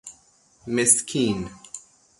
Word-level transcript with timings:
مسکین 0.67 1.49